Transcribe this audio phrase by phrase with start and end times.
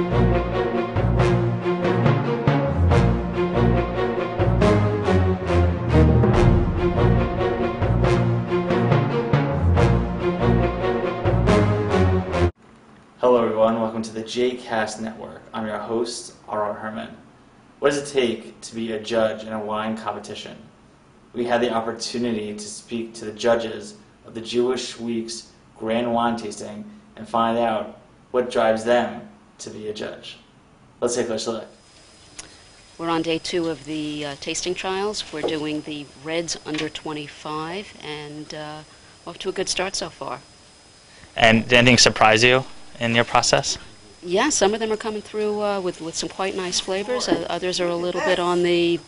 [0.00, 0.16] Hello,
[13.44, 13.78] everyone.
[13.78, 15.42] Welcome to the JCast Network.
[15.52, 17.14] I'm your host, Aaron Herman.
[17.80, 20.56] What does it take to be a judge in a wine competition?
[21.34, 26.38] We had the opportunity to speak to the judges of the Jewish Week's Grand Wine
[26.38, 29.26] Tasting and find out what drives them
[29.60, 30.38] to be a judge.
[31.00, 31.66] Let's take a closer look.
[32.98, 35.32] We're on day two of the uh, tasting trials.
[35.32, 38.80] We're doing the reds under 25 and uh,
[39.26, 40.40] off to a good start so far.
[41.36, 42.64] And did anything surprise you
[42.98, 43.78] in your process?
[44.22, 47.26] Yeah, some of them are coming through uh, with, with some quite nice flavors.
[47.26, 49.00] Uh, others are a little bit on the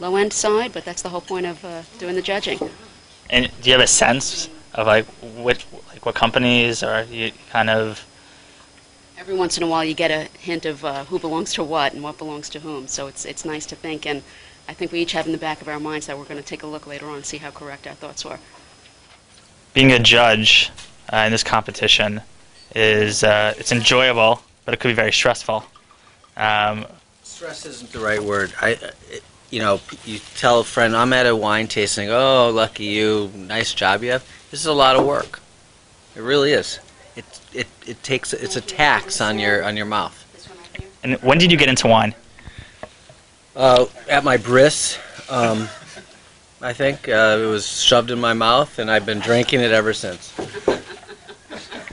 [0.00, 2.58] low end side, but that's the whole point of uh, doing the judging.
[3.30, 5.06] And do you have a sense of like
[5.36, 8.04] which like what companies are you kind of
[9.24, 11.94] Every once in a while, you get a hint of uh, who belongs to what
[11.94, 12.86] and what belongs to whom.
[12.86, 14.22] So it's it's nice to think, and
[14.68, 16.46] I think we each have in the back of our minds that we're going to
[16.46, 18.38] take a look later on and see how correct our thoughts were.
[19.72, 20.70] being a judge
[21.10, 22.20] uh, in this competition
[22.74, 25.64] is uh, it's enjoyable, but it could be very stressful.
[26.36, 26.84] Um,
[27.22, 28.52] Stress isn't the right word.
[28.60, 32.10] I, uh, it, you know, you tell a friend, I'm at a wine tasting.
[32.10, 33.30] Oh, lucky you!
[33.34, 34.24] Nice job you have.
[34.50, 35.40] This is a lot of work.
[36.14, 36.78] It really is.
[37.54, 40.20] It it it takes it's a tax on your on your mouth.
[41.02, 42.14] and when did you get into wine?
[43.56, 44.98] Uh, at my bris,
[45.30, 45.68] um,
[46.60, 49.92] I think uh, it was shoved in my mouth, and I've been drinking it ever
[49.92, 50.32] since.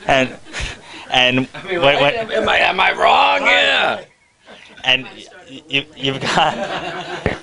[0.08, 0.36] And
[1.12, 3.42] and what, what, am I am I wrong?
[3.42, 4.04] Yeah.
[4.84, 5.08] and
[5.48, 7.38] you, you've got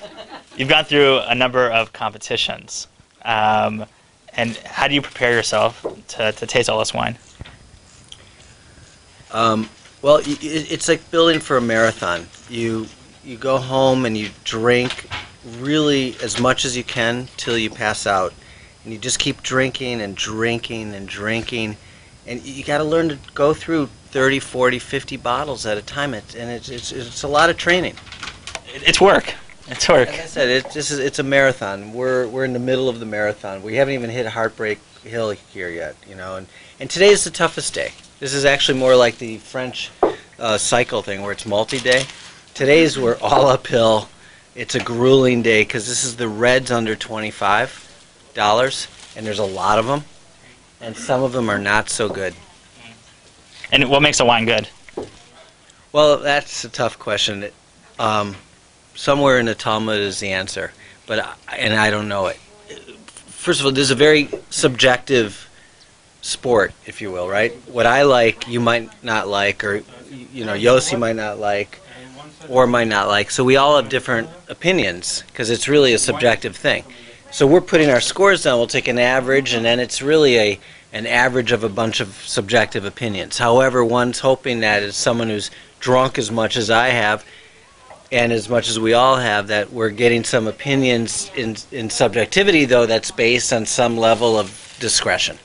[0.57, 2.87] you've gone through a number of competitions.
[3.23, 3.85] Um,
[4.33, 7.17] and how do you prepare yourself to, to taste all this wine?
[9.31, 9.69] Um,
[10.01, 12.27] well, y- y- it's like building for a marathon.
[12.49, 12.87] You
[13.23, 15.07] you go home and you drink
[15.59, 18.33] really as much as you can till you pass out,
[18.83, 21.77] and you just keep drinking and drinking and drinking,
[22.25, 26.13] and you got to learn to go through 30, 40, 50 bottles at a time.
[26.13, 27.95] It, and it's, it's it's a lot of training.
[28.73, 29.33] It, it's work.
[29.67, 30.07] It's work.
[30.09, 31.93] Like I said, it, this is it's a marathon.
[31.93, 33.61] We're we're in the middle of the marathon.
[33.61, 36.37] We haven't even hit Heartbreak Hill here yet, you know.
[36.37, 36.47] And
[36.79, 37.91] and today is the toughest day.
[38.19, 39.91] This is actually more like the French
[40.37, 42.03] uh, cycle thing, where it's multi-day.
[42.53, 44.09] Today's we're all uphill.
[44.55, 49.45] It's a grueling day because this is the Reds under twenty-five dollars, and there's a
[49.45, 50.03] lot of them,
[50.81, 52.33] and some of them are not so good.
[53.71, 54.67] And what makes a wine good?
[55.93, 57.49] Well, that's a tough question.
[57.99, 58.35] Um,
[58.95, 60.73] somewhere in the Talmud is the answer,
[61.07, 62.35] but I, and I don't know it.
[63.27, 65.48] First of all, this is a very subjective
[66.21, 67.53] sport, if you will, right?
[67.67, 69.83] What I like, you might not like, or
[70.33, 71.79] you know, Yossi might not like,
[72.47, 73.31] or might not like.
[73.31, 76.83] So we all have different opinions because it's really a subjective thing.
[77.31, 78.57] So we're putting our scores down.
[78.57, 80.59] We'll take an average, and then it's really a
[80.91, 83.37] an average of a bunch of subjective opinions.
[83.37, 87.23] However, one's hoping that as someone who's drunk as much as I have,
[88.11, 92.65] and as much as we all have, that we're getting some opinions in in subjectivity,
[92.65, 95.37] though that's based on some level of discretion.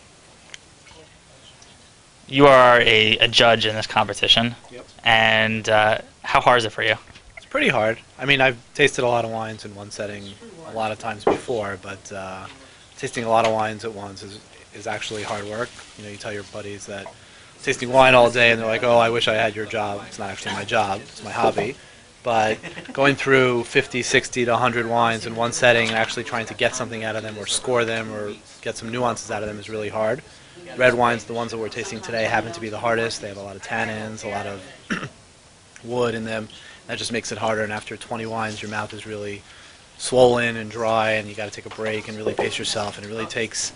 [2.27, 4.55] You are a, a judge in this competition.
[4.71, 4.87] Yep.
[5.05, 6.95] And uh, how hard is it for you?
[7.37, 7.99] It's pretty hard.
[8.19, 10.25] I mean, I've tasted a lot of wines in one setting
[10.69, 12.47] a lot of times before, but uh,
[12.97, 14.41] tasting a lot of wines at once is,
[14.75, 15.69] is actually hard work.
[15.99, 17.07] You know, you tell your buddies that
[17.63, 20.19] tasting wine all day, and they're like, "Oh, I wish I had your job." It's
[20.19, 21.77] not actually my job; it's my hobby.
[22.23, 22.59] But
[22.95, 26.75] going through 50, 60 to 100 wines in one setting and actually trying to get
[26.75, 29.69] something out of them, or score them, or get some nuances out of them is
[29.69, 30.23] really hard.
[30.77, 33.21] Red wines, the ones that we're tasting today, happen to be the hardest.
[33.21, 35.11] They have a lot of tannins, a lot of
[35.85, 36.49] wood in them.
[36.87, 37.63] That just makes it harder.
[37.63, 39.43] And after 20 wines, your mouth is really
[39.99, 42.97] swollen and dry, and you got to take a break and really pace yourself.
[42.97, 43.73] And it really takes,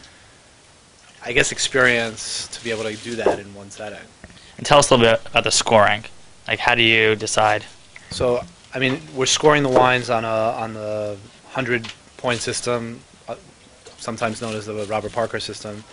[1.25, 3.99] I guess, experience to be able to do that in one setting.
[4.57, 6.05] And tell us a little bit about the scoring.
[6.49, 7.65] Like, how do you decide?
[8.11, 8.43] So,
[8.75, 11.17] I mean, we're scoring the wines on a on the
[11.51, 13.37] hundred point system, uh,
[13.99, 15.85] sometimes known as the Robert Parker system.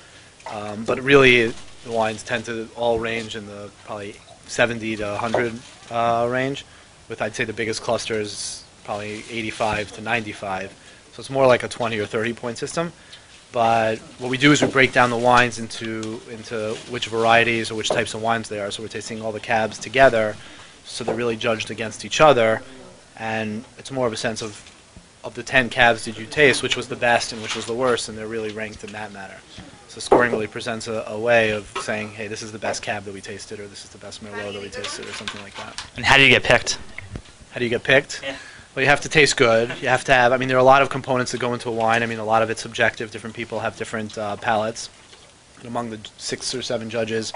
[0.51, 1.47] Um, but really,
[1.83, 4.15] the wines tend to all range in the probably
[4.47, 5.53] 70 to 100
[5.91, 6.65] uh, range,
[7.09, 10.73] with I'd say the biggest cluster is probably 85 to 95.
[11.13, 12.91] So it's more like a 20 or 30 point system.
[13.51, 17.75] But what we do is we break down the wines into into which varieties or
[17.75, 18.69] which types of wines they are.
[18.69, 20.35] So we're tasting all the cabs together,
[20.83, 22.61] so they're really judged against each other,
[23.15, 24.61] and it's more of a sense of
[25.23, 27.73] of the 10 cabs did you taste, which was the best and which was the
[27.73, 29.37] worst, and they're really ranked in that manner.
[29.95, 32.81] So So scoring really presents a, a way of saying, hey, this is the best
[32.81, 35.41] cab that we tasted, or this is the best Merlot that we tasted, or something
[35.41, 35.87] like that.
[35.95, 36.77] And how do you get picked?
[37.51, 38.21] How do you get picked?
[38.21, 38.35] Yeah.
[38.75, 39.69] Well, you have to taste good.
[39.81, 40.33] You have to have.
[40.33, 42.03] I mean, there are a lot of components that go into a wine.
[42.03, 43.09] I mean, a lot of it's subjective.
[43.09, 44.89] Different people have different uh, palates.
[45.59, 47.31] And among the six or seven judges,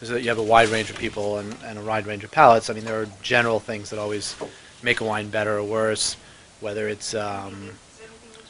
[0.00, 2.32] is that you have a wide range of people and, and a wide range of
[2.32, 2.68] palates.
[2.68, 4.34] I mean, there are general things that always
[4.82, 6.16] make a wine better or worse.
[6.58, 7.70] Whether it's um,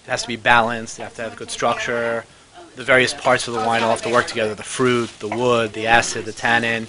[0.07, 0.97] it has to be balanced.
[0.97, 2.25] You have to have good structure.
[2.75, 5.73] The various parts of the wine all have to work together: the fruit, the wood,
[5.73, 6.89] the acid, the tannin,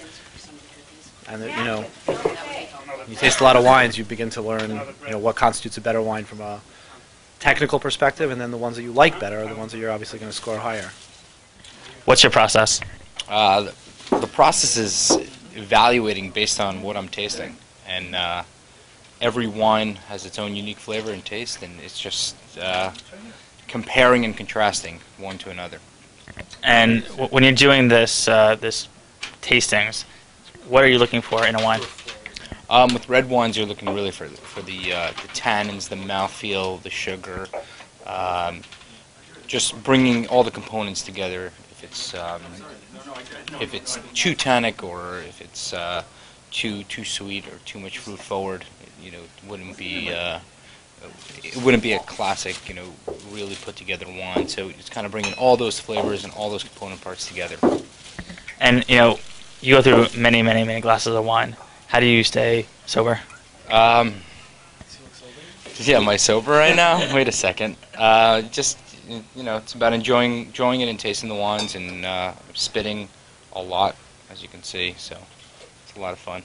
[1.28, 1.84] and the, you know
[3.04, 5.76] when you taste a lot of wines, you begin to learn, you know, what constitutes
[5.76, 6.62] a better wine from a
[7.38, 9.90] technical perspective, and then the ones that you like better are the ones that you're
[9.90, 10.90] obviously going to score higher.
[12.06, 12.80] What's your process?
[13.28, 13.70] Uh,
[14.08, 18.44] the, the process is evaluating based on what I'm tasting, and uh,
[19.20, 22.90] every wine has its own unique flavor and taste, and it's just uh,
[23.74, 25.80] comparing and contrasting one to another.
[26.62, 28.88] And w- when you're doing this uh, this
[29.42, 30.04] tastings,
[30.68, 31.80] what are you looking for in a wine?
[32.70, 35.96] Um, with red wines, you're looking really for the, for the uh, the tannins, the
[35.96, 37.48] mouthfeel, the sugar,
[38.06, 38.62] um,
[39.48, 41.46] just bringing all the components together.
[41.72, 42.42] If it's um,
[43.60, 46.04] if it's too tannic or if it's uh,
[46.52, 48.64] too too sweet or too much fruit forward,
[49.02, 50.38] you know, it wouldn't be uh,
[51.42, 52.92] it wouldn't be a classic, you know,
[53.30, 54.48] really put together wine.
[54.48, 57.56] So it's kind of bringing all those flavors and all those component parts together.
[58.60, 59.18] And you know,
[59.60, 61.56] you go through many, many, many glasses of wine.
[61.88, 63.20] How do you stay sober?
[63.70, 64.14] Um,
[65.78, 66.98] yeah, am I sober right now?
[67.14, 67.76] Wait a second.
[67.96, 72.32] Uh, just you know, it's about enjoying enjoying it and tasting the wines and uh,
[72.54, 73.08] spitting
[73.52, 73.96] a lot,
[74.30, 74.94] as you can see.
[74.98, 75.16] So
[75.84, 76.42] it's a lot of fun.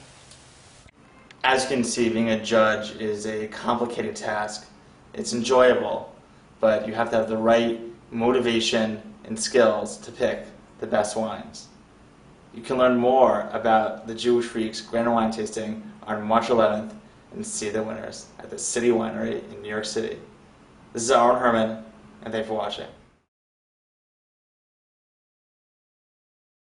[1.42, 4.68] As you can see, being a judge is a complicated task.
[5.14, 6.14] It's enjoyable,
[6.60, 10.44] but you have to have the right motivation and skills to pick
[10.80, 11.68] the best wines.
[12.54, 16.92] You can learn more about the Jewish Week's Grand Wine Tasting on March 11th
[17.32, 20.18] and see the winners at the City Winery in New York City.
[20.92, 21.84] This is Aaron Herman,
[22.22, 22.86] and thanks for watching.